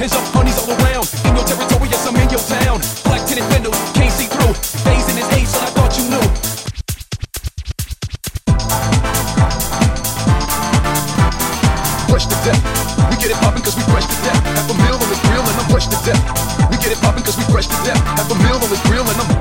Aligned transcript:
His 0.00 0.14
up 0.14 0.24
honeys 0.32 0.56
all 0.56 0.72
around. 0.80 1.04
In 1.28 1.36
your 1.36 1.44
territory, 1.44 1.92
yes, 1.92 2.08
I'm 2.08 2.16
in 2.16 2.30
your 2.32 2.40
town. 2.40 2.80
Black 3.04 3.20
tinted 3.28 3.44
windows, 3.52 3.76
can't 3.92 4.08
see 4.08 4.32
through. 4.32 4.56
Days 4.80 5.04
in 5.12 5.20
his 5.20 5.28
age, 5.36 5.44
so 5.44 5.60
I 5.60 5.68
thought 5.76 5.92
you 5.92 6.08
knew. 6.08 6.24
Fresh 12.08 12.32
to 12.32 12.36
death. 12.48 12.64
We 13.12 13.16
get 13.20 13.28
it 13.28 13.36
poppin' 13.44 13.60
cause 13.60 13.76
we 13.76 13.84
fresh 13.92 14.08
to 14.08 14.16
death. 14.24 14.40
Half 14.40 14.72
a 14.72 14.74
meal 14.80 14.96
on 14.96 15.08
the 15.12 15.20
grill 15.20 15.44
and 15.44 15.56
I'm 15.60 15.68
fresh 15.68 15.84
to 15.92 15.98
death. 16.00 16.24
We 16.72 16.80
get 16.80 16.96
it 16.96 17.00
poppin' 17.04 17.22
cause 17.22 17.36
we 17.36 17.44
fresh 17.52 17.68
to 17.68 17.76
death. 17.84 18.00
Half 18.16 18.32
a 18.32 18.36
meal 18.40 18.56
on 18.56 18.70
the 18.72 18.80
grill 18.88 19.04
and 19.04 19.20
I'm 19.20 19.39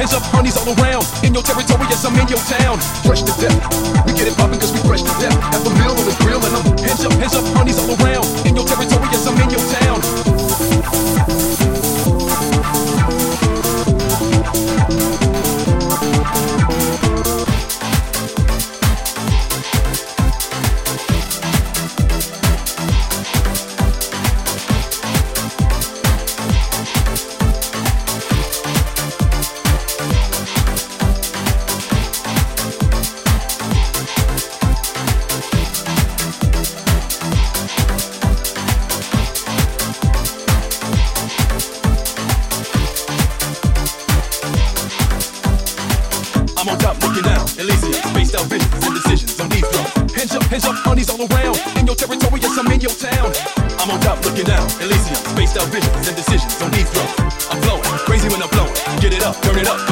Hands 0.00 0.14
up, 0.14 0.22
honeys 0.32 0.56
all 0.56 0.64
around. 0.80 1.04
In 1.22 1.34
your 1.34 1.42
territory, 1.42 1.84
yes, 1.92 2.06
I'm 2.08 2.16
in 2.16 2.26
your 2.26 2.40
town. 2.48 2.80
Fresh 3.04 3.20
to 3.20 3.36
death. 3.36 3.52
We 4.08 4.16
get 4.16 4.32
it 4.32 4.34
poppin' 4.34 4.58
cause 4.58 4.72
we 4.72 4.80
fresh 4.88 5.04
to 5.04 5.12
death. 5.20 5.36
Half 5.52 5.60
a 5.60 5.72
meal 5.76 5.92
on 5.92 6.06
the 6.08 6.16
grill 6.24 6.40
and 6.40 6.56
I'm 6.56 6.64
hands 6.80 7.04
up, 7.04 7.12
hands 7.20 7.36
up, 7.36 7.44
honeys 7.52 7.76
all 7.76 7.92
around. 8.00 8.24
In 8.48 8.56
your 8.56 8.64
territory, 8.64 9.08
yes, 9.12 9.26
I'm 9.28 9.36
in 9.36 9.50
your 9.50 9.60
town. 9.60 9.89
Top 47.22 47.44
looking. 47.44 47.60
Elysium, 47.60 47.92
spaced 47.92 48.34
out 48.34 48.46
visions 48.46 48.84
and 48.86 48.94
decisions 48.94 49.40
on 49.40 49.48
these 49.48 49.68
drums. 49.68 50.12
Hands 50.12 50.34
up, 50.34 50.42
hands 50.44 50.64
up, 50.64 50.76
honeys 50.84 51.10
all 51.10 51.20
around. 51.20 51.58
In 51.76 51.86
your 51.86 51.96
territory, 51.96 52.40
yes, 52.40 52.58
I'm 52.58 52.70
in 52.72 52.80
your 52.80 52.94
town. 52.94 53.32
I'm 53.80 53.90
on 53.90 54.00
top 54.00 54.24
looking 54.24 54.48
out. 54.50 54.66
Elysium, 54.80 55.16
spaced 55.16 55.56
out 55.56 55.68
visions 55.68 56.08
and 56.08 56.16
decisions 56.16 56.60
on 56.62 56.70
these 56.70 56.90
drums. 56.90 57.48
I'm 57.50 57.60
flowing, 57.62 57.82
crazy 58.08 58.28
when 58.28 58.42
I'm 58.42 58.48
flowing. 58.50 58.74
Get 59.00 59.12
it 59.12 59.22
up, 59.22 59.36
turn 59.42 59.58
it 59.58 59.66
up, 59.66 59.89